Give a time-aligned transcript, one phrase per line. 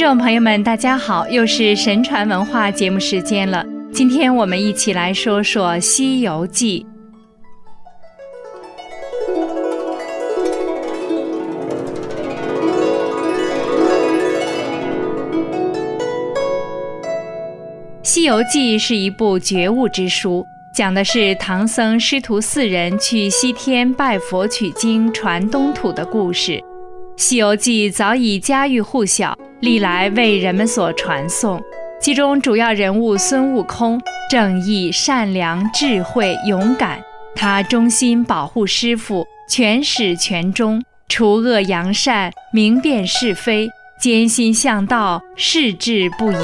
[0.00, 3.62] 众朋友们，大家好，又是神传文化节目时间了。
[3.92, 6.86] 今天我们一起来说说《西游记》。
[18.08, 26.52] 《西游记》是一部觉悟之书，讲的是唐僧师徒四人去西天拜佛取经、传东土的故事。
[27.18, 31.62] 《西游记》早已家喻户晓，历来为人们所传颂。
[32.00, 36.98] 其中主要人物孙悟空，正义、善良、智慧、勇敢。
[37.36, 43.68] 他忠心保护师傅，全始全终，除恶扬善，明辨是非，
[44.00, 46.36] 艰辛向道，矢志不移。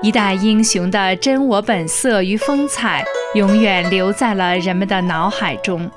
[0.00, 5.90] 一代英雄的真我本色与风采，永远留在了人们的脑海中。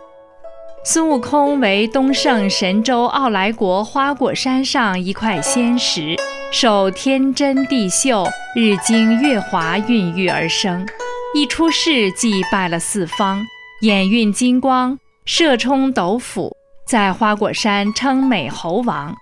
[0.83, 6.15] 孙悟空为东胜神州傲来国花果山上一块仙石，
[6.54, 10.85] 受天真地秀、日精月华孕育而生。
[11.34, 13.41] 一出世即拜了四方，
[13.84, 16.52] 眼蕴金光，射冲斗府，
[16.85, 19.16] 在花果山称美猴王。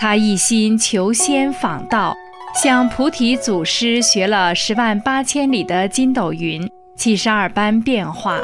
[0.00, 2.16] 他一心求仙访道。
[2.54, 6.66] 向菩提祖师学了十万八千里的筋斗云，
[6.98, 8.38] 七十二般变化，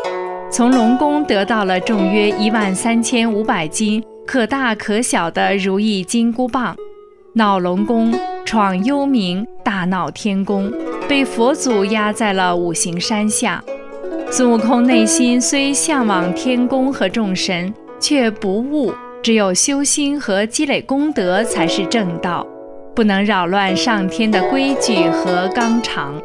[0.50, 6.74] 从龙宫得到了重约一万三千五百斤、可大可小的如意金箍棒。
[7.38, 8.12] 闹龙宫
[8.44, 10.72] 闯幽冥，大闹天宫，
[11.08, 13.62] 被佛祖压在了五行山下。
[14.28, 22.44] 孙悟空内心虽向往天宫和众神，却不悟，只有修心和积累功德才是正道。
[22.92, 26.20] 不能扰乱上天的规矩和纲常。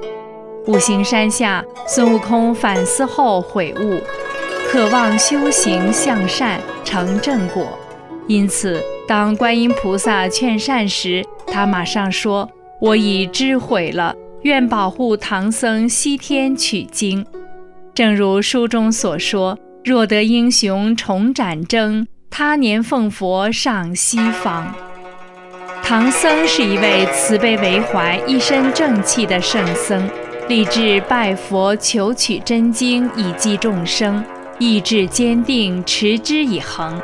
[0.66, 4.02] 五行山下，孙悟空反思后悔悟，
[4.68, 7.78] 渴望修行向善成正果。
[8.28, 8.82] 因此，
[9.14, 12.50] 当观音菩萨劝善时，他马上说
[12.82, 17.24] ：“我已知悔了，愿保护唐僧西天取经。”
[17.94, 24.74] 正如书中所说：“若得英雄重展征，他年奉佛上西方。”
[25.86, 30.10] 唐僧是一位慈悲为怀、一身正气的圣僧，
[30.48, 34.26] 立志拜佛求取真经，以济众生，
[34.58, 37.00] 意志坚定，持之以恒。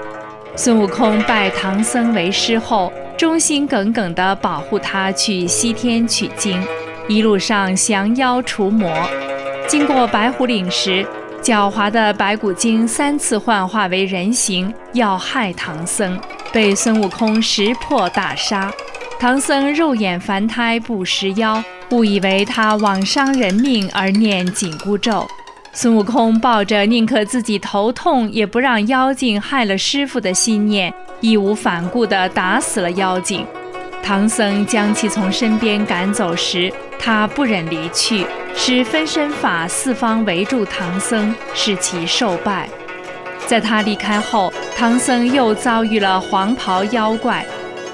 [0.62, 6.62] 孙悟空拜唐僧为师后，忠心耿耿地保护他去西天取经，
[7.08, 8.92] 一路上降妖除魔。
[9.70, 11.08] 经过白虎岭时，
[11.42, 16.20] 狡猾的白骨精三次幻化为人形，要害唐僧。
[16.52, 18.70] 被孙悟空识破大杀，
[19.18, 25.26] 唐僧肉眼凡胎不识妖，误以为他枉伤人命而念紧箍咒。
[25.82, 33.48] 孙悟空抱着宁可自己头痛也不让妖精害了师傅的信念，义无反顾地打死了妖精。
[34.04, 36.70] 唐僧将其从身边赶走时，
[37.00, 42.68] 他不忍离去，使分身法四方围住唐僧，使其受败。
[43.48, 47.46] 在他离开后，唐僧又遭遇了黄袍妖怪。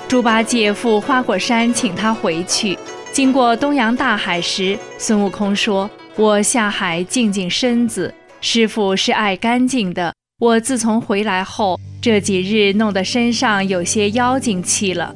[0.08, 2.76] 猪八戒赴花果山请他回去。
[3.12, 5.88] 经过东洋大海时，孙悟空说
[6.18, 10.14] ：“我下海静静身子，师傅是爱干净的。
[10.40, 15.14] 我自从回来后，这几日弄得身上有些妖精气了。”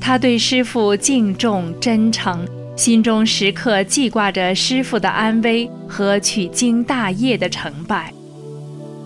[0.00, 8.10] 他对师傅敬重真诚，心中时刻记挂着师傅的安危和取经大业的成败。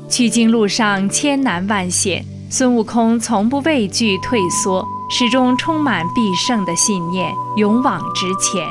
[0.08, 8.64] 取经路上千难万险，孙悟空从不畏惧退缩，始终充满必胜的信念，勇往直前。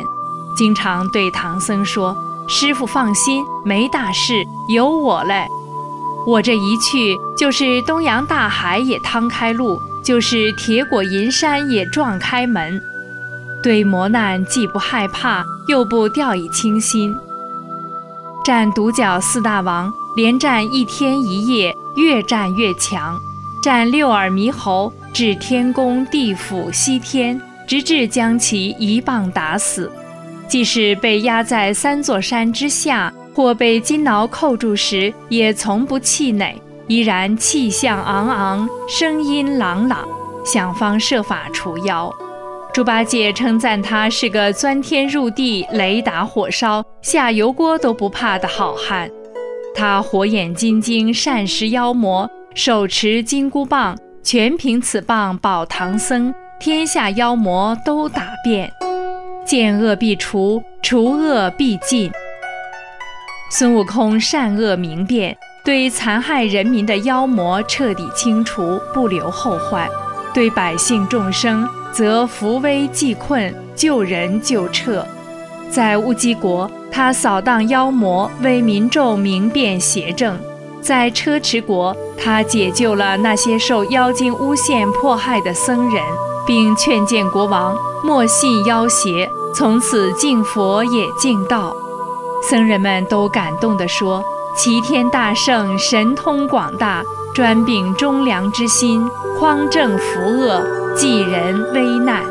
[0.56, 2.16] 经常对唐僧说
[2.48, 5.48] ：“师傅放心，没大事，有我嘞。
[6.28, 12.82] 我这一去，就是东洋大海也趟开路，就是铁果银山也撞开门。
[13.62, 17.16] 对磨难既不害怕，又不掉以轻心。
[18.44, 23.20] 战独角四大王。”连战一天一夜，越战越强，
[23.64, 29.92] 战六耳猕猴，至天宫、地府、西天，直至将其一棒打死。
[30.54, 36.56] 即使被压在三座山之下，或被金牢扣住时，也从不气馁，
[36.86, 40.08] 依然气象昂昂，声音朗朗，
[40.46, 42.14] 想方设法除妖。
[42.72, 49.10] 猪八戒称赞他是个钻天入地、雷打火烧、下油锅都不怕的好汉。
[49.74, 58.72] 他火眼金睛，善识妖魔，手持金箍棒，全凭此棒保唐僧，天下妖魔都打遍，
[59.56, 62.12] 见恶必除，除恶必尽。
[63.52, 69.88] 孙悟空善恶明辨，对残害人民的妖魔彻底清除，不留后患；
[70.34, 75.06] 对百姓众生则扶危济困，救人救撤。
[75.70, 80.34] 在乌鸡国，他扫荡妖魔，为民众明辨邪正；
[80.82, 86.04] 在车迟国，他解救了那些受妖精诬陷迫害的僧人，
[86.48, 91.76] 并劝谏国王莫信妖邪，从此敬佛也敬道。
[92.50, 94.24] 僧人们都感动地说
[94.58, 97.04] ：“齐天大圣，神通广大，
[97.34, 99.08] 专秉忠良之心，
[99.40, 100.62] 匡正扶恶，
[100.96, 102.24] 济人危难。”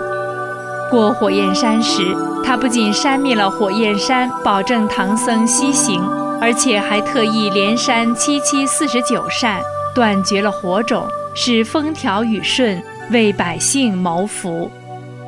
[0.90, 2.02] 过火焰山时，
[2.44, 6.02] 他不仅扇灭了火焰山，保证唐僧西行，
[6.40, 9.62] 而且还特意连扇七七四十九扇，
[9.94, 14.70] 断绝了火种，使风调雨顺，为百姓谋福。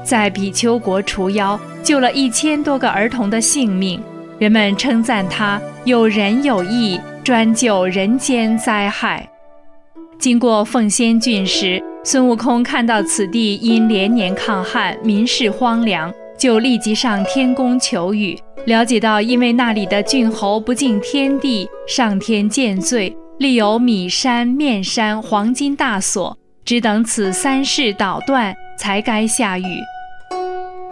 [0.04, 4.02] 在比丘国除妖，救了一千多个儿童的性命，
[4.38, 9.28] 人们称赞他有仁有义，专救人间灾害。
[10.18, 18.38] 经过凤仙郡时，孙悟空看到此地因连年抗旱，民事荒凉，就立即上天宫求雨。
[18.64, 26.34] 了解到，因为那里的郡侯不敬天地，上天见罪，立有米山、面山、黄金大锁，
[26.64, 29.80] 只等此三事捣断，才该下雨。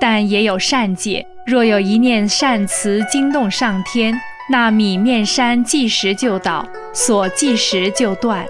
[0.02, 4.12] 但也有善解，若有一念善词惊动上天，
[4.50, 8.44] 那米面山即时就倒，锁即时就断。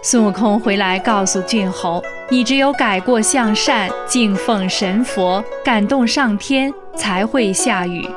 [0.00, 2.00] 孙悟空回来告诉郡侯
[2.30, 8.08] ：“你只有改过向善，敬奉神佛，感动上天，才会下雨。”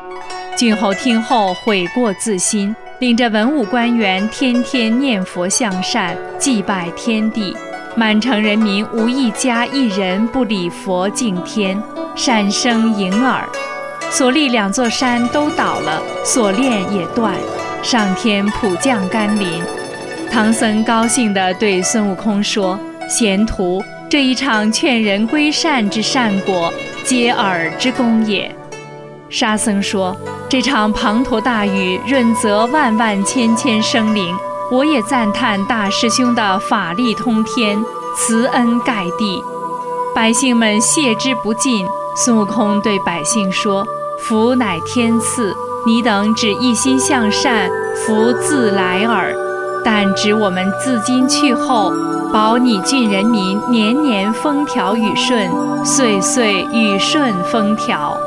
[0.55, 7.57] 郡侯听后悔过自新，领着文武官员天天念佛向善，祭拜天地。
[7.97, 11.81] 满城人民无一家一人不礼佛敬天，
[12.13, 13.47] 善声盈耳。
[14.11, 17.33] 所立两座山都倒了，锁链也断，
[17.81, 19.63] 上天普降甘霖。
[20.29, 22.77] 唐僧高兴地对孙悟空说
[23.09, 26.73] ：“贤徒，这一场劝人归善之善果，
[27.05, 28.53] 皆尔之功也。”
[29.29, 30.13] 沙僧说
[30.49, 34.35] ：“这场滂沱大雨，润泽万万千千生灵，
[34.71, 37.83] 我也赞叹大师兄的法力通天，
[38.15, 39.43] 慈恩盖地，
[40.13, 41.85] 百姓们谢之不尽。”
[42.17, 43.85] 孙悟空对百姓说
[44.23, 45.53] ：“福乃天赐，
[45.85, 49.35] 你等只一心向善，福自来耳。”
[49.83, 51.91] 但指我们自今去后，
[52.33, 55.47] 保你郡人民年年风调雨顺，
[55.85, 58.17] 岁岁雨顺风调。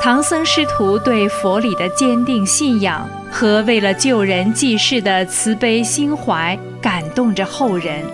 [0.00, 8.04] 唐僧师徒对佛理的坚定信仰和为了救人济世的慈悲心怀，感动着后人。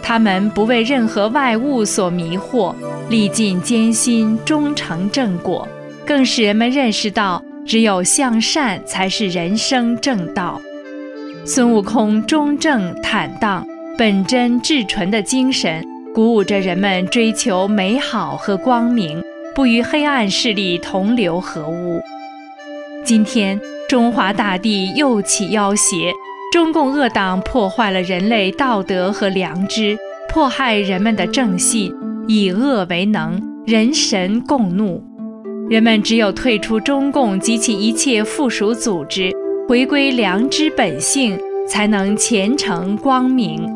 [0.00, 2.74] 他们不为任何外物所迷惑，
[3.10, 5.68] 历尽艰辛，终成正果，
[6.06, 10.58] 更使人们认识到，只有向善才是人生正道。
[11.44, 13.66] 孙悟空忠正坦荡、
[13.98, 15.84] 本真至纯的精神，
[16.14, 19.22] 鼓舞着人们追求美好和光明，
[19.54, 22.00] 不与黑暗势力同流合污。
[23.04, 23.58] 今天，
[23.88, 26.12] 中华大地又起妖邪，
[26.52, 29.96] 中共恶党破坏了人类道德和良知，
[30.28, 31.92] 迫害人们的正信，
[32.26, 35.02] 以恶为能，人神共怒。
[35.70, 39.30] 人们只有退出中共及其一切附属组织。
[39.68, 43.66] 回归良知本性，才能前程光明。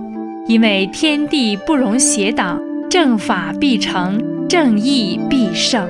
[0.47, 2.61] 因为天地不容邪党，
[2.91, 5.89] 正法必成，正义必胜。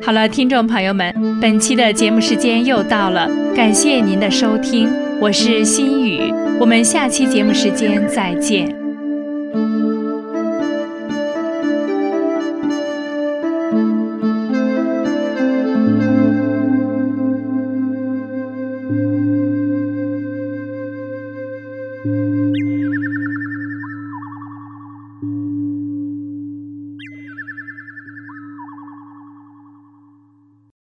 [0.00, 4.88] 好了，听众朋友们，本期的节目时间又到了，感谢您的收听，
[5.20, 8.77] 我是心雨，我们下期节目时间再见。